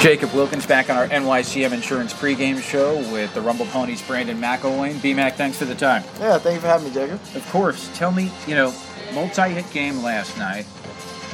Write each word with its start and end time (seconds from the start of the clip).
Jacob 0.00 0.32
Wilkins 0.32 0.64
back 0.64 0.88
on 0.88 0.96
our 0.96 1.06
NYCM 1.08 1.72
Insurance 1.72 2.14
pregame 2.14 2.58
show 2.58 2.96
with 3.12 3.34
the 3.34 3.40
Rumble 3.42 3.66
Ponies 3.66 4.00
Brandon 4.00 4.40
McIlwain. 4.40 4.94
BMAC, 4.94 5.34
thanks 5.34 5.58
for 5.58 5.66
the 5.66 5.74
time. 5.74 6.02
Yeah, 6.18 6.38
thank 6.38 6.54
you 6.54 6.60
for 6.62 6.68
having 6.68 6.88
me, 6.88 6.94
Jacob. 6.94 7.20
Of 7.34 7.46
course. 7.50 7.90
Tell 7.98 8.10
me, 8.10 8.32
you 8.46 8.54
know, 8.54 8.72
multi-hit 9.12 9.70
game 9.72 10.02
last 10.02 10.38
night, 10.38 10.64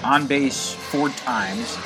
on 0.03 0.27
base 0.27 0.73
four 0.73 1.11
times. 1.11 1.79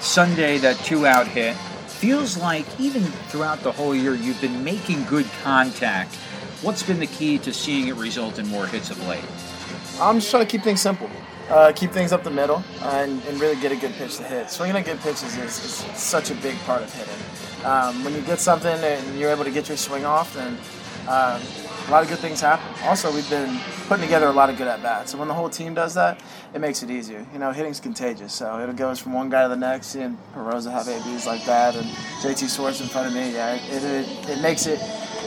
Sunday, 0.00 0.58
that 0.58 0.76
two-out 0.80 1.26
hit. 1.26 1.56
Feels 1.86 2.36
like 2.36 2.66
even 2.78 3.02
throughout 3.02 3.60
the 3.60 3.72
whole 3.72 3.94
year, 3.94 4.14
you've 4.14 4.42
been 4.42 4.62
making 4.62 5.04
good 5.04 5.26
contact. 5.42 6.14
What's 6.60 6.82
been 6.82 7.00
the 7.00 7.06
key 7.06 7.38
to 7.38 7.52
seeing 7.54 7.88
it 7.88 7.96
result 7.96 8.38
in 8.38 8.46
more 8.46 8.66
hits 8.66 8.90
of 8.90 9.02
late? 9.08 9.24
I'm 9.98 10.16
just 10.16 10.30
trying 10.30 10.44
to 10.44 10.50
keep 10.50 10.62
things 10.62 10.82
simple. 10.82 11.08
Uh, 11.50 11.72
keep 11.72 11.90
things 11.90 12.12
up 12.12 12.22
the 12.22 12.30
middle 12.30 12.62
and, 12.82 13.20
and, 13.24 13.40
really 13.40 13.60
get 13.60 13.72
a 13.72 13.76
good 13.76 13.92
pitch 13.94 14.18
to 14.18 14.22
hit. 14.22 14.48
Swinging 14.48 14.76
at 14.76 14.84
good 14.84 15.00
pitches 15.00 15.36
is, 15.36 15.64
is 15.64 15.98
such 15.98 16.30
a 16.30 16.34
big 16.36 16.56
part 16.60 16.80
of 16.80 16.94
hitting. 16.94 17.66
Um, 17.66 18.04
when 18.04 18.14
you 18.14 18.20
get 18.20 18.38
something 18.38 18.78
and 18.84 19.18
you're 19.18 19.32
able 19.32 19.42
to 19.42 19.50
get 19.50 19.66
your 19.66 19.76
swing 19.76 20.04
off, 20.04 20.32
then 20.34 20.56
uh, 21.08 21.40
a 21.88 21.90
lot 21.90 22.04
of 22.04 22.08
good 22.08 22.20
things 22.20 22.40
happen. 22.40 22.64
Also, 22.84 23.12
we've 23.12 23.28
been 23.28 23.58
putting 23.88 24.04
together 24.04 24.26
a 24.26 24.32
lot 24.32 24.48
of 24.48 24.56
good 24.56 24.68
at 24.68 24.80
bats. 24.80 25.10
So 25.10 25.18
when 25.18 25.26
the 25.26 25.34
whole 25.34 25.50
team 25.50 25.74
does 25.74 25.92
that, 25.94 26.20
it 26.54 26.60
makes 26.60 26.84
it 26.84 26.90
easier. 26.90 27.26
You 27.32 27.40
know, 27.40 27.50
hitting's 27.50 27.80
contagious. 27.80 28.32
So 28.32 28.56
it 28.58 28.76
goes 28.76 29.00
from 29.00 29.12
one 29.12 29.28
guy 29.28 29.42
to 29.42 29.48
the 29.48 29.56
next. 29.56 29.88
Seeing 29.88 30.16
Peroza 30.32 30.70
have 30.70 30.88
ABs 30.88 31.26
like 31.26 31.44
that, 31.46 31.74
and 31.74 31.86
JT 32.22 32.54
Schwartz 32.54 32.80
in 32.80 32.86
front 32.86 33.08
of 33.08 33.14
me, 33.14 33.32
yeah, 33.32 33.54
it, 33.54 33.82
it, 33.82 34.28
it 34.28 34.40
makes 34.40 34.66
it 34.66 34.80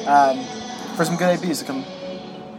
um, 0.07 0.41
for 0.95 1.03
some 1.03 1.17
good 1.17 1.37
ABs 1.37 1.59
to 1.59 1.65
come 1.65 1.83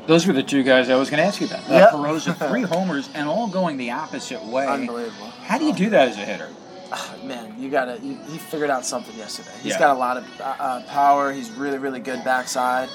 those 0.06 0.26
were 0.26 0.32
the 0.32 0.42
two 0.42 0.62
guys 0.62 0.90
I 0.90 0.96
was 0.96 1.10
going 1.10 1.18
to 1.18 1.26
ask 1.26 1.40
you 1.40 1.46
about. 1.46 1.68
Uh, 1.68 1.74
yep. 1.74 1.90
Peroza, 1.90 2.34
three 2.48 2.62
homers, 2.62 3.08
and 3.14 3.28
all 3.28 3.48
going 3.48 3.76
the 3.76 3.90
opposite 3.90 4.42
way. 4.44 4.66
Unbelievable. 4.66 5.26
How 5.44 5.58
do 5.58 5.64
you 5.64 5.72
do 5.72 5.90
that 5.90 6.08
as 6.08 6.16
a 6.16 6.24
hitter? 6.24 6.48
Oh, 6.92 7.20
man, 7.24 7.54
you 7.58 7.70
gotta. 7.70 7.98
You, 8.00 8.16
he 8.28 8.38
figured 8.38 8.70
out 8.70 8.84
something 8.84 9.16
yesterday. 9.16 9.50
He's 9.62 9.72
yeah. 9.72 9.78
got 9.80 9.96
a 9.96 9.98
lot 9.98 10.16
of 10.16 10.40
uh, 10.40 10.44
uh, 10.44 10.82
power. 10.84 11.32
He's 11.32 11.50
really, 11.50 11.78
really 11.78 11.98
good 11.98 12.22
backside. 12.24 12.88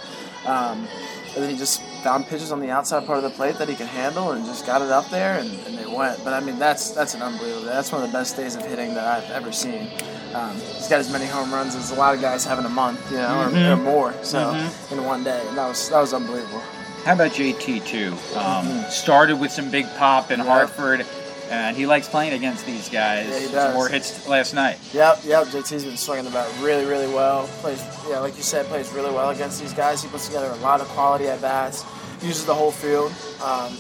Um, 0.45 0.88
and 1.36 1.44
then 1.44 1.50
he 1.50 1.58
just 1.58 1.81
found 2.03 2.25
pitches 2.28 2.52
on 2.52 2.59
the 2.59 2.70
outside 2.70 3.06
part 3.06 3.17
of 3.17 3.23
the 3.23 3.30
plate 3.31 3.58
that 3.58 3.67
he 3.67 3.76
could 3.76 3.88
handle, 3.88 4.31
and 4.31 4.45
just 4.45 4.66
got 4.66 4.81
it 4.81 4.89
up 4.89 5.09
there, 5.09 5.39
and, 5.39 5.50
and 5.67 5.78
they 5.78 5.86
went. 5.86 6.23
But 6.23 6.33
I 6.33 6.39
mean, 6.39 6.58
that's 6.58 6.92
that's 6.92 7.14
an 7.14 7.22
unbelievable. 7.22 7.66
That's 7.66 7.92
one 7.92 8.02
of 8.02 8.09
the 8.09 8.17
best 8.17 8.38
days 8.38 8.55
of 8.55 8.66
hitting 8.66 8.94
that 8.94 9.05
I've 9.05 9.30
ever 9.31 9.52
seen. 9.52 9.89
Um, 10.33 10.55
he's 10.55 10.88
got 10.88 11.00
as 11.00 11.11
many 11.11 11.26
home 11.26 11.52
runs 11.52 11.76
as 11.76 11.92
a 11.92 11.95
lot 11.95 12.14
of 12.14 12.22
guys 12.22 12.45
have 12.45 12.59
in 12.59 12.66
a 12.66 12.70
month, 12.70 13.11
you 13.11 13.17
know, 13.17 13.50
mm-hmm. 13.52 13.58
or, 13.58 13.73
or, 13.73 13.78
more. 13.78 14.14
So 14.23 14.38
mm-hmm. 14.38 14.94
in 14.94 15.03
one 15.03 15.23
day, 15.23 15.44
and 15.48 15.58
that 15.58 15.67
was 15.67 15.89
that 15.89 16.00
was 16.00 16.14
unbelievable. 16.14 16.61
How 17.05 17.14
about 17.14 17.31
JT 17.31 17.86
too? 17.86 18.11
Um, 18.36 18.66
mm-hmm. 18.66 18.89
Started 18.89 19.39
with 19.39 19.52
some 19.52 19.72
big 19.72 19.88
pop 19.95 20.31
in 20.31 20.39
Hartford, 20.39 21.05
and 21.50 21.75
he 21.75 21.86
likes 21.86 22.08
playing 22.08 22.33
against 22.33 22.66
these 22.66 22.89
guys. 22.89 23.28
Yeah, 23.28 23.39
he 23.39 23.45
does. 23.45 23.52
Some 23.52 23.73
more 23.73 23.88
hits 23.88 24.28
last 24.28 24.53
night. 24.53 24.78
Yep, 24.94 25.20
yep. 25.23 25.47
JT's 25.47 25.86
been 25.86 25.97
swinging 25.97 26.25
the 26.25 26.31
bat 26.31 26.52
really, 26.61 26.86
really 26.86 27.11
well. 27.11 27.47
Plays, 27.61 27.83
yeah, 28.08 28.20
like 28.20 28.36
you 28.36 28.44
said, 28.44 28.66
plays 28.67 28.92
really 28.92 29.11
well 29.11 29.30
against 29.30 29.59
these 29.59 29.73
guys. 29.73 30.03
He 30.03 30.09
puts 30.09 30.27
together 30.27 30.50
a 30.52 30.55
lot 30.58 30.81
of 30.81 30.88
quality 30.89 31.27
at 31.27 31.42
bats. 31.42 31.86
Uses 32.22 32.45
the 32.45 32.53
whole 32.53 32.72
field, 32.72 33.14
um, 33.42 33.73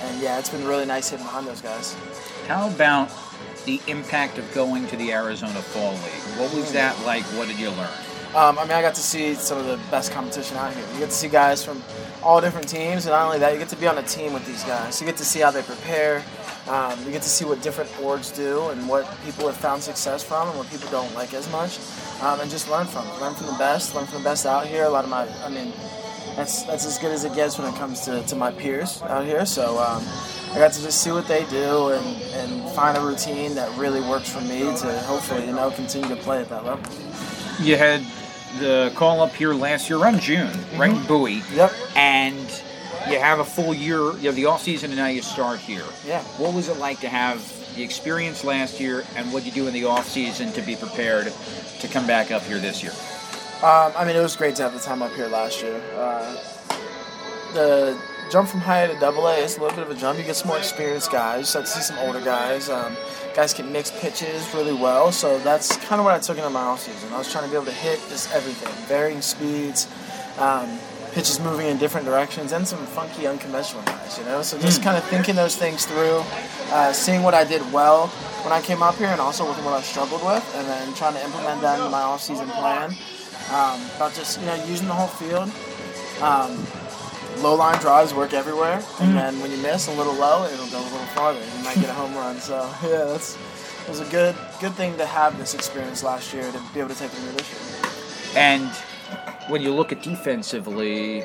and 0.00 0.22
yeah, 0.22 0.38
it's 0.38 0.48
been 0.48 0.66
really 0.66 0.86
nice 0.86 1.10
hitting 1.10 1.26
behind 1.26 1.46
those 1.46 1.60
guys. 1.60 1.94
How 2.48 2.68
about 2.68 3.10
the 3.66 3.78
impact 3.88 4.38
of 4.38 4.54
going 4.54 4.86
to 4.86 4.96
the 4.96 5.12
Arizona 5.12 5.60
Fall 5.60 5.92
League? 5.92 6.38
What 6.40 6.54
was 6.54 6.70
mm. 6.70 6.72
that 6.72 6.98
like? 7.04 7.24
What 7.36 7.46
did 7.46 7.58
you 7.58 7.68
learn? 7.70 7.90
Um, 8.34 8.58
I 8.58 8.62
mean, 8.62 8.72
I 8.72 8.82
got 8.82 8.94
to 8.94 9.00
see 9.00 9.34
some 9.34 9.58
of 9.58 9.66
the 9.66 9.78
best 9.90 10.12
competition 10.12 10.56
out 10.56 10.72
here. 10.72 10.84
You 10.94 10.98
get 10.98 11.10
to 11.10 11.14
see 11.14 11.28
guys 11.28 11.64
from 11.64 11.82
all 12.24 12.40
different 12.40 12.68
teams, 12.68 13.06
and 13.06 13.12
not 13.12 13.26
only 13.26 13.38
that, 13.38 13.52
you 13.52 13.58
get 13.58 13.68
to 13.68 13.76
be 13.76 13.86
on 13.86 13.98
a 13.98 14.02
team 14.02 14.32
with 14.32 14.46
these 14.46 14.64
guys. 14.64 15.00
You 15.00 15.06
get 15.06 15.16
to 15.18 15.24
see 15.24 15.40
how 15.40 15.50
they 15.50 15.62
prepare. 15.62 16.24
Um, 16.68 16.98
you 17.04 17.12
get 17.12 17.20
to 17.22 17.28
see 17.28 17.44
what 17.44 17.60
different 17.60 17.90
orgs 17.92 18.34
do 18.34 18.68
and 18.70 18.88
what 18.88 19.06
people 19.24 19.46
have 19.46 19.56
found 19.56 19.82
success 19.82 20.24
from 20.24 20.48
and 20.48 20.56
what 20.56 20.68
people 20.70 20.88
don't 20.90 21.14
like 21.14 21.34
as 21.34 21.50
much, 21.52 21.78
um, 22.22 22.40
and 22.40 22.50
just 22.50 22.70
learn 22.70 22.86
from 22.86 23.06
it. 23.06 23.20
Learn 23.20 23.34
from 23.34 23.48
the 23.48 23.58
best. 23.58 23.94
Learn 23.94 24.06
from 24.06 24.18
the 24.18 24.24
best 24.24 24.46
out 24.46 24.66
here. 24.66 24.84
A 24.84 24.88
lot 24.88 25.04
of 25.04 25.10
my, 25.10 25.28
I 25.44 25.50
mean, 25.50 25.72
that's 26.36 26.62
that's 26.62 26.86
as 26.86 26.98
good 26.98 27.12
as 27.12 27.24
it 27.24 27.34
gets 27.34 27.58
when 27.58 27.72
it 27.72 27.76
comes 27.76 28.00
to, 28.06 28.22
to 28.22 28.34
my 28.34 28.50
peers 28.50 29.02
out 29.02 29.26
here. 29.26 29.44
So 29.44 29.78
um, 29.78 30.02
I 30.52 30.58
got 30.58 30.72
to 30.72 30.82
just 30.82 31.02
see 31.02 31.12
what 31.12 31.28
they 31.28 31.44
do 31.46 31.88
and, 31.90 32.22
and 32.32 32.70
find 32.74 32.96
a 32.96 33.00
routine 33.00 33.54
that 33.56 33.76
really 33.76 34.00
works 34.00 34.30
for 34.30 34.40
me 34.40 34.60
to 34.60 34.98
hopefully 35.00 35.44
you 35.46 35.52
know 35.52 35.70
continue 35.70 36.08
to 36.08 36.16
play 36.22 36.40
at 36.40 36.48
that 36.48 36.64
level. 36.64 36.84
You 37.60 37.76
had 37.76 38.04
the 38.58 38.92
call 38.94 39.20
up 39.20 39.34
here 39.34 39.54
last 39.54 39.88
year 39.88 39.98
around 39.98 40.20
June, 40.20 40.48
mm-hmm. 40.48 40.80
right 40.80 40.90
in 40.90 41.06
Bowie. 41.06 41.42
Yep. 41.54 41.72
And 41.96 42.62
you 43.08 43.18
have 43.18 43.40
a 43.40 43.44
full 43.44 43.74
year, 43.74 44.12
you 44.16 44.26
have 44.26 44.36
the 44.36 44.46
off 44.46 44.62
season, 44.62 44.90
and 44.90 44.98
now 44.98 45.08
you 45.08 45.22
start 45.22 45.58
here. 45.58 45.84
Yeah. 46.06 46.22
What 46.38 46.54
was 46.54 46.68
it 46.68 46.78
like 46.78 47.00
to 47.00 47.08
have 47.08 47.42
the 47.76 47.82
experience 47.82 48.44
last 48.44 48.80
year, 48.80 49.04
and 49.16 49.32
what 49.32 49.44
you 49.44 49.52
do 49.52 49.66
in 49.66 49.74
the 49.74 49.84
off 49.84 50.08
season 50.08 50.52
to 50.52 50.62
be 50.62 50.76
prepared 50.76 51.32
to 51.80 51.88
come 51.88 52.06
back 52.06 52.30
up 52.30 52.42
here 52.42 52.58
this 52.58 52.82
year? 52.82 52.92
Um, 53.62 53.92
I 53.96 54.04
mean, 54.04 54.16
it 54.16 54.22
was 54.22 54.36
great 54.36 54.56
to 54.56 54.62
have 54.62 54.72
the 54.72 54.80
time 54.80 55.02
up 55.02 55.12
here 55.14 55.28
last 55.28 55.62
year. 55.62 55.80
Uh, 55.96 56.36
the 57.54 57.98
jump 58.30 58.48
from 58.48 58.60
high 58.60 58.86
to 58.86 58.98
double 58.98 59.26
A 59.26 59.36
is 59.36 59.56
a 59.56 59.60
little 59.60 59.76
bit 59.76 59.86
of 59.86 59.96
a 59.96 60.00
jump. 60.00 60.18
You 60.18 60.24
get 60.24 60.36
some 60.36 60.48
more 60.48 60.58
experienced 60.58 61.10
guys. 61.10 61.40
You 61.40 61.44
start 61.44 61.66
to 61.66 61.70
see 61.70 61.80
some 61.80 61.98
older 61.98 62.20
guys. 62.20 62.68
Um, 62.68 62.96
guys 63.34 63.52
can 63.52 63.70
mix 63.72 63.90
pitches 64.00 64.52
really 64.54 64.72
well. 64.72 65.12
So 65.12 65.38
that's 65.40 65.76
kind 65.78 65.98
of 65.98 66.04
what 66.04 66.14
I 66.14 66.18
took 66.20 66.38
into 66.38 66.50
my 66.50 66.60
offseason. 66.60 67.12
I 67.12 67.18
was 67.18 67.30
trying 67.30 67.44
to 67.44 67.50
be 67.50 67.56
able 67.56 67.66
to 67.66 67.72
hit 67.72 67.98
just 68.08 68.32
everything, 68.32 68.72
varying 68.86 69.20
speeds, 69.20 69.88
um, 70.38 70.78
pitches 71.12 71.40
moving 71.40 71.66
in 71.66 71.78
different 71.78 72.06
directions, 72.06 72.52
and 72.52 72.66
some 72.66 72.84
funky, 72.86 73.26
unconventional 73.26 73.82
guys, 73.84 74.18
you 74.18 74.24
know? 74.24 74.42
So 74.42 74.58
just 74.58 74.80
mm. 74.80 74.84
kind 74.84 74.96
of 74.96 75.04
thinking 75.04 75.34
those 75.34 75.56
things 75.56 75.84
through, 75.84 76.22
uh, 76.72 76.92
seeing 76.92 77.22
what 77.22 77.34
I 77.34 77.44
did 77.44 77.60
well 77.72 78.08
when 78.42 78.52
I 78.52 78.60
came 78.60 78.82
up 78.82 78.96
here, 78.96 79.08
and 79.08 79.20
also 79.20 79.46
with 79.46 79.58
what 79.64 79.74
I 79.74 79.82
struggled 79.82 80.24
with, 80.24 80.44
and 80.56 80.66
then 80.66 80.94
trying 80.94 81.14
to 81.14 81.22
implement 81.24 81.60
that 81.60 81.78
into 81.78 81.90
my 81.90 82.02
offseason 82.02 82.50
plan. 82.58 82.94
Um, 83.52 83.80
about 83.96 84.14
just, 84.14 84.40
you 84.40 84.46
know, 84.46 84.54
using 84.64 84.88
the 84.88 84.94
whole 84.94 85.06
field. 85.06 85.50
Um, 86.22 86.66
low 87.38 87.54
line 87.54 87.78
drives 87.80 88.14
work 88.14 88.32
everywhere, 88.32 88.74
and 88.74 88.82
mm-hmm. 88.82 89.14
then 89.14 89.40
when 89.40 89.50
you 89.50 89.58
miss 89.58 89.88
a 89.88 89.92
little 89.92 90.14
low, 90.14 90.44
it'll 90.46 90.66
go 90.68 90.80
a 90.80 90.90
little 90.90 90.98
farther. 91.14 91.40
You 91.40 91.64
might 91.64 91.76
get 91.76 91.88
a 91.88 91.94
home 91.94 92.14
run. 92.14 92.36
So 92.38 92.56
yeah, 92.82 93.04
that's 93.04 93.36
it 93.84 93.88
was 93.88 94.00
a 94.00 94.10
good 94.10 94.36
good 94.60 94.72
thing 94.72 94.96
to 94.98 95.06
have 95.06 95.36
this 95.38 95.54
experience 95.54 96.02
last 96.02 96.32
year 96.32 96.50
to 96.50 96.62
be 96.72 96.80
able 96.80 96.90
to 96.90 96.94
take 96.94 97.12
it 97.12 97.18
into 97.18 97.32
this 97.32 97.50
year. 97.52 97.92
And 98.36 98.70
when 99.48 99.62
you 99.62 99.72
look 99.72 99.92
at 99.92 100.02
defensively, 100.02 101.24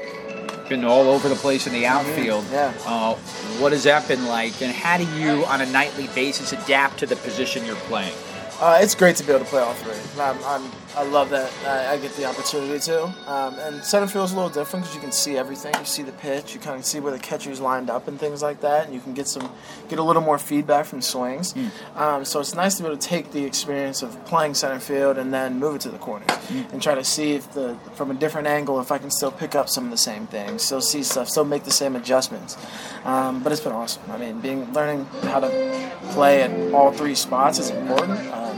been 0.70 0.86
all 0.86 1.10
over 1.10 1.28
the 1.28 1.36
place 1.36 1.68
in 1.68 1.74
the 1.74 1.86
outfield. 1.86 2.44
Mm-hmm. 2.46 2.54
Yeah. 2.54 2.74
Uh, 2.86 3.16
what 3.60 3.72
has 3.72 3.84
that 3.84 4.08
been 4.08 4.28
like, 4.28 4.62
and 4.62 4.72
how 4.72 4.98
do 4.98 5.06
you, 5.18 5.44
on 5.46 5.62
a 5.62 5.66
nightly 5.66 6.08
basis, 6.14 6.54
adapt 6.54 7.00
to 7.00 7.06
the 7.06 7.16
position 7.18 7.66
you're 7.66 7.76
playing? 7.76 8.14
Uh, 8.62 8.78
it's 8.82 8.94
great 8.94 9.16
to 9.16 9.24
be 9.24 9.32
able 9.32 9.46
to 9.46 9.50
play 9.50 9.62
all 9.62 9.74
three. 9.74 10.22
I'm, 10.22 10.38
I'm, 10.44 10.70
i 10.98 11.04
love 11.04 11.30
that 11.30 11.50
I, 11.66 11.94
I, 11.94 11.98
get 11.98 12.14
the 12.18 12.26
opportunity 12.26 12.78
to. 12.78 13.06
Um, 13.26 13.58
and 13.60 13.82
center 13.86 14.06
field 14.06 14.26
is 14.26 14.34
a 14.34 14.36
little 14.36 14.50
different 14.50 14.84
because 14.84 14.96
you 14.96 15.02
can 15.02 15.14
see 15.14 15.38
everything. 15.38 15.74
You 15.80 15.86
see 15.86 16.04
the 16.04 16.12
pitch. 16.12 16.56
You 16.56 16.60
kind 16.60 16.78
of 16.78 16.84
see 16.84 17.00
where 17.00 17.14
the 17.14 17.20
catcher's 17.20 17.62
lined 17.62 17.90
up 17.90 18.10
and 18.10 18.20
things 18.20 18.42
like 18.42 18.60
that. 18.60 18.86
And 18.86 18.94
you 18.94 19.00
can 19.00 19.14
get 19.14 19.30
some, 19.30 19.50
get 19.88 19.98
a 19.98 20.04
little 20.04 20.22
more 20.22 20.38
feedback 20.38 20.88
from 20.88 21.02
swings. 21.02 21.54
Mm. 21.54 21.98
Um, 21.98 22.26
so 22.26 22.42
it's 22.42 22.54
nice 22.54 22.76
to 22.76 22.84
be 22.84 22.90
able 22.90 22.98
to 22.98 23.08
take 23.08 23.32
the 23.32 23.46
experience 23.46 24.02
of 24.02 24.26
playing 24.26 24.56
center 24.56 24.82
field 24.82 25.18
and 25.18 25.34
then 25.34 25.58
move 25.58 25.76
it 25.76 25.82
to 25.82 25.90
the 25.90 25.98
corners 25.98 26.28
mm. 26.28 26.70
and 26.74 26.82
try 26.82 26.96
to 26.96 27.04
see 27.04 27.36
if 27.36 27.50
the 27.54 27.78
from 27.94 28.12
a 28.12 28.14
different 28.14 28.48
angle 28.48 28.82
if 28.82 28.92
I 28.92 28.98
can 28.98 29.10
still 29.10 29.32
pick 29.32 29.56
up 29.56 29.70
some 29.70 29.86
of 29.86 29.92
the 29.92 29.98
same 29.98 30.28
things, 30.28 30.64
still 30.64 30.82
see 30.82 31.04
stuff, 31.04 31.30
still 31.30 31.46
make 31.46 31.64
the 31.64 31.72
same 31.72 31.96
adjustments. 31.96 32.58
Um, 33.06 33.42
but 33.42 33.54
it's 33.54 33.62
been 33.62 33.72
awesome. 33.72 34.04
I 34.10 34.18
mean, 34.18 34.42
being 34.42 34.74
learning 34.74 35.06
how 35.24 35.40
to 35.40 35.92
play 36.12 36.44
at 36.44 36.74
all 36.74 36.92
three 36.92 37.16
spots 37.16 37.58
is 37.58 37.70
important. 37.70 38.20
I 38.20 38.49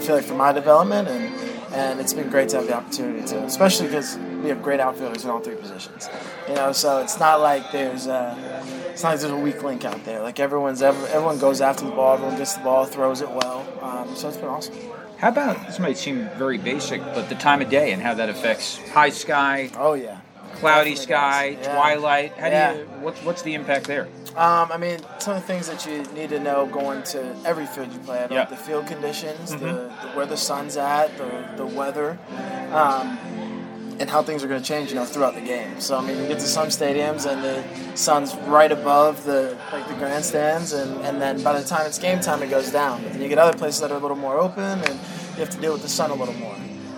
feel 0.00 0.16
like 0.16 0.24
for 0.24 0.34
my 0.34 0.52
development, 0.52 1.08
and 1.08 1.34
and 1.72 2.00
it's 2.00 2.12
been 2.12 2.28
great 2.28 2.48
to 2.50 2.56
have 2.56 2.66
the 2.66 2.74
opportunity 2.74 3.24
to, 3.28 3.44
especially 3.44 3.86
because 3.86 4.18
we 4.42 4.48
have 4.48 4.62
great 4.62 4.80
outfielders 4.80 5.24
in 5.24 5.30
all 5.30 5.40
three 5.40 5.54
positions. 5.54 6.08
You 6.48 6.54
know, 6.54 6.72
so 6.72 7.00
it's 7.00 7.20
not 7.20 7.40
like 7.40 7.70
there's 7.70 8.06
a, 8.06 8.36
it's 8.90 9.02
not 9.02 9.10
like 9.10 9.20
there's 9.20 9.32
a 9.32 9.36
weak 9.36 9.62
link 9.62 9.84
out 9.84 10.04
there. 10.04 10.20
Like 10.22 10.40
everyone's 10.40 10.82
everyone 10.82 11.38
goes 11.38 11.60
after 11.60 11.84
the 11.84 11.92
ball, 11.92 12.14
everyone 12.14 12.36
gets 12.36 12.54
the 12.54 12.64
ball, 12.64 12.86
throws 12.86 13.20
it 13.20 13.30
well. 13.30 13.66
Um, 13.82 14.16
so 14.16 14.28
it's 14.28 14.36
been 14.36 14.48
awesome. 14.48 14.74
How 15.18 15.28
about 15.28 15.66
this? 15.66 15.78
Might 15.78 15.98
seem 15.98 16.28
very 16.36 16.58
basic, 16.58 17.00
but 17.02 17.28
the 17.28 17.34
time 17.34 17.60
of 17.60 17.68
day 17.68 17.92
and 17.92 18.02
how 18.02 18.14
that 18.14 18.28
affects 18.28 18.78
high 18.88 19.10
sky. 19.10 19.70
Oh 19.76 19.92
yeah 19.92 20.20
cloudy 20.60 20.96
sky, 20.96 21.58
yeah. 21.60 21.74
twilight. 21.74 22.32
How 22.34 22.46
yeah. 22.46 22.72
do 22.74 22.78
you? 22.80 22.84
What, 23.00 23.16
what's 23.18 23.42
the 23.42 23.54
impact 23.54 23.86
there? 23.86 24.06
Um, 24.36 24.70
I 24.70 24.76
mean, 24.76 25.00
some 25.18 25.36
of 25.36 25.42
the 25.42 25.46
things 25.46 25.66
that 25.66 25.84
you 25.86 26.04
need 26.14 26.30
to 26.30 26.38
know 26.38 26.66
going 26.66 27.02
to 27.04 27.36
every 27.44 27.66
field 27.66 27.92
you 27.92 27.98
play 28.00 28.20
at, 28.20 28.30
yeah. 28.30 28.44
the 28.44 28.56
field 28.56 28.86
conditions, 28.86 29.52
mm-hmm. 29.52 29.64
the, 29.64 29.72
the, 29.72 30.08
where 30.14 30.26
the 30.26 30.36
sun's 30.36 30.76
at, 30.76 31.16
the 31.18 31.48
the 31.56 31.66
weather. 31.66 32.18
Um, 32.72 33.18
and 34.00 34.08
how 34.08 34.22
things 34.22 34.42
are 34.42 34.48
going 34.48 34.62
to 34.62 34.66
change, 34.66 34.88
you 34.88 34.94
know, 34.94 35.04
throughout 35.04 35.34
the 35.34 35.42
game. 35.42 35.78
So 35.78 35.98
I 35.98 36.00
mean, 36.00 36.16
you 36.16 36.26
get 36.26 36.38
to 36.38 36.46
some 36.46 36.68
stadiums 36.68 37.30
and 37.30 37.44
the 37.44 37.96
sun's 37.96 38.34
right 38.48 38.72
above 38.72 39.24
the 39.24 39.58
like 39.70 39.86
the 39.88 39.94
grandstands, 39.94 40.72
and, 40.72 41.04
and 41.04 41.20
then 41.20 41.42
by 41.42 41.60
the 41.60 41.66
time 41.66 41.86
it's 41.86 41.98
game 41.98 42.18
time, 42.18 42.42
it 42.42 42.48
goes 42.48 42.72
down. 42.72 43.02
But 43.02 43.12
then 43.12 43.20
you 43.20 43.28
get 43.28 43.38
other 43.38 43.56
places 43.56 43.82
that 43.82 43.92
are 43.92 43.96
a 43.96 44.00
little 44.00 44.16
more 44.16 44.38
open, 44.38 44.80
and 44.80 44.94
you 45.34 45.40
have 45.40 45.50
to 45.50 45.60
deal 45.60 45.74
with 45.74 45.82
the 45.82 45.88
sun 45.88 46.10
a 46.10 46.14
little 46.14 46.34
more. 46.34 46.56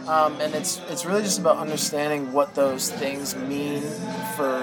Um, 0.08 0.40
and 0.40 0.54
it's 0.54 0.80
it's 0.88 1.04
really 1.04 1.22
just 1.22 1.38
about 1.38 1.58
understanding 1.58 2.32
what 2.32 2.54
those 2.54 2.90
things 2.90 3.36
mean 3.36 3.82
for 4.36 4.56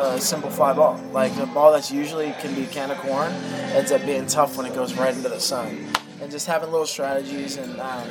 a 0.00 0.20
simple 0.20 0.50
fly 0.50 0.72
ball. 0.72 1.00
Like 1.12 1.34
a 1.36 1.46
ball 1.46 1.72
that's 1.72 1.90
usually 1.92 2.32
can 2.40 2.54
be 2.54 2.66
can 2.66 2.90
of 2.90 2.98
corn 2.98 3.32
ends 3.76 3.92
up 3.92 4.04
being 4.04 4.26
tough 4.26 4.56
when 4.56 4.66
it 4.66 4.74
goes 4.74 4.94
right 4.94 5.14
into 5.14 5.28
the 5.28 5.38
sun. 5.40 5.86
and 6.20 6.30
just 6.30 6.46
having 6.46 6.70
little 6.70 6.86
strategies 6.86 7.56
and 7.56 7.78
um, 7.80 8.08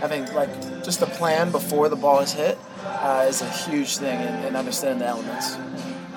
having 0.00 0.24
like 0.34 0.50
just 0.82 1.02
a 1.02 1.06
plan 1.06 1.50
before 1.52 1.88
the 1.88 1.96
ball 1.96 2.20
is 2.20 2.32
hit 2.32 2.58
uh, 2.84 3.26
is 3.28 3.42
a 3.42 3.48
huge 3.48 3.96
thing 3.98 4.18
and, 4.18 4.44
and 4.46 4.56
understanding 4.56 4.98
the 5.00 5.06
elements. 5.06 5.56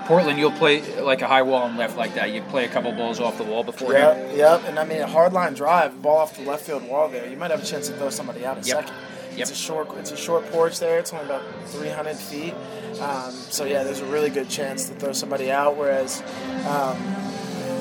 Portland, 0.05 0.39
you'll 0.39 0.51
play 0.53 0.81
like 1.01 1.21
a 1.21 1.27
high 1.27 1.41
wall 1.41 1.67
and 1.67 1.77
left 1.77 1.97
like 1.97 2.13
that. 2.15 2.31
You 2.31 2.41
play 2.43 2.63
a 2.63 2.69
couple 2.69 2.91
balls 2.93 3.19
off 3.19 3.37
the 3.37 3.43
wall 3.43 3.63
before. 3.63 3.91
Yep, 3.91 4.37
yep. 4.37 4.61
And 4.65 4.79
I 4.79 4.85
mean, 4.85 5.01
a 5.01 5.07
hard 5.07 5.33
line 5.33 5.53
drive, 5.53 6.01
ball 6.01 6.17
off 6.19 6.37
the 6.37 6.43
left 6.43 6.65
field 6.65 6.87
wall 6.87 7.09
there. 7.09 7.29
You 7.29 7.35
might 7.35 7.51
have 7.51 7.61
a 7.61 7.65
chance 7.65 7.87
to 7.89 7.93
throw 7.97 8.09
somebody 8.09 8.45
out 8.45 8.57
in 8.57 8.63
Yep. 8.63 8.77
second. 8.87 8.95
Yep. 9.37 9.47
It's 9.49 9.51
a 9.51 9.55
short, 9.63 9.89
it's 9.97 10.11
a 10.11 10.17
short 10.17 10.45
porch 10.51 10.79
there. 10.79 10.97
It's 10.99 11.13
only 11.13 11.25
about 11.25 11.43
300 11.67 12.15
feet. 12.15 12.53
Um, 12.99 13.31
so 13.31 13.65
yeah, 13.65 13.83
there's 13.83 13.99
a 13.99 14.05
really 14.05 14.29
good 14.29 14.49
chance 14.49 14.89
to 14.89 14.95
throw 14.95 15.13
somebody 15.13 15.51
out. 15.51 15.77
Whereas, 15.77 16.23
um, 16.67 16.97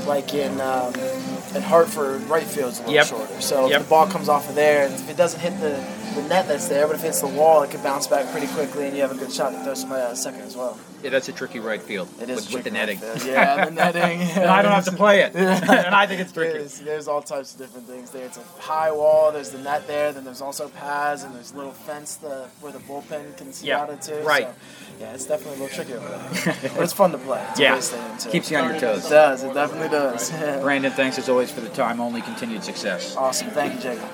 like 0.06 0.34
in 0.34 0.60
um, 0.60 0.92
in 1.54 1.62
Hartford, 1.62 2.22
right 2.24 2.42
field's 2.44 2.78
a 2.78 2.82
little 2.82 2.94
Yep. 2.94 3.06
shorter. 3.06 3.40
So 3.40 3.68
Yep. 3.68 3.80
if 3.80 3.86
the 3.86 3.90
ball 3.90 4.06
comes 4.06 4.28
off 4.28 4.48
of 4.48 4.54
there, 4.54 4.86
if 4.86 5.08
it 5.08 5.16
doesn't 5.16 5.40
hit 5.40 5.58
the, 5.60 5.82
the 6.20 6.28
net 6.28 6.46
that's 6.48 6.68
there, 6.68 6.86
but 6.86 6.96
if 6.96 7.02
it 7.02 7.06
hits 7.06 7.20
the 7.22 7.26
wall, 7.28 7.62
it 7.62 7.70
can 7.70 7.82
bounce 7.82 8.06
back 8.06 8.30
pretty 8.32 8.48
quickly, 8.48 8.86
and 8.88 8.94
you 8.94 9.00
have 9.02 9.12
a 9.12 9.16
good 9.16 9.32
shot 9.32 9.50
to 9.52 9.64
throw 9.64 9.74
somebody 9.74 10.02
out 10.02 10.10
in 10.10 10.16
second 10.16 10.42
as 10.42 10.54
well. 10.56 10.78
Yeah, 11.02 11.10
that's 11.10 11.28
a 11.28 11.32
tricky 11.32 11.60
right 11.60 11.80
field 11.80 12.08
It 12.20 12.30
is 12.30 12.46
with, 12.46 12.54
with 12.54 12.64
the 12.64 12.70
netting. 12.70 13.00
right. 13.00 13.24
Yeah, 13.26 13.64
the 13.66 13.70
netting. 13.82 14.20
And 14.20 14.44
I 14.50 14.62
don't 14.62 14.72
have 14.72 14.84
to 14.86 14.92
play 14.92 15.20
it, 15.22 15.34
and 15.36 15.94
I 15.94 16.06
think 16.06 16.20
it's 16.20 16.32
tricky. 16.32 16.58
There's, 16.58 16.80
there's 16.80 17.08
all 17.08 17.22
types 17.22 17.52
of 17.54 17.58
different 17.60 17.86
things 17.86 18.10
there. 18.10 18.24
It's 18.26 18.38
a 18.38 18.42
high 18.60 18.90
wall. 18.90 19.30
There's 19.32 19.50
the 19.50 19.58
net 19.58 19.86
there. 19.86 20.12
Then 20.12 20.24
there's 20.24 20.40
also 20.40 20.68
paths, 20.68 21.22
and 21.24 21.34
there's 21.34 21.52
a 21.52 21.56
little 21.56 21.72
fence 21.72 22.16
the, 22.16 22.48
where 22.60 22.72
the 22.72 22.78
bullpen 22.80 23.36
can 23.36 23.52
see 23.52 23.68
Yeah, 23.68 23.82
out 23.82 23.90
into. 23.90 24.14
right. 24.22 24.48
So, 24.48 24.54
yeah, 25.00 25.12
it's 25.14 25.26
definitely 25.26 25.60
a 25.60 25.62
little 25.64 25.76
tricky 25.76 25.92
over 25.94 26.08
there, 26.08 26.56
but 26.74 26.82
it's 26.82 26.92
fun 26.92 27.12
to 27.12 27.18
play. 27.18 27.44
It's 27.50 27.60
Yeah. 27.60 27.78
stadium. 27.80 28.32
Keeps 28.32 28.50
you 28.50 28.56
on 28.56 28.70
your 28.70 28.80
toes. 28.80 29.06
It 29.06 29.10
does. 29.10 29.42
It 29.44 29.52
definitely 29.54 29.88
does. 29.90 30.30
Brandon, 30.62 30.90
thanks 30.92 31.18
as 31.18 31.28
always 31.28 31.50
for 31.50 31.60
the 31.60 31.68
time. 31.70 32.00
Only 32.00 32.22
continued 32.22 32.64
success. 32.64 33.14
awesome. 33.16 33.50
Thank 33.50 33.74
you, 33.74 33.80
Jacob. 33.80 34.08